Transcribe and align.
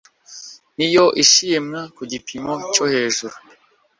niyo 0.75 1.05
ishimwa 1.23 1.79
ku 1.95 2.01
gipimo 2.11 2.53
cyo 2.73 2.85
hejuru 2.93 3.35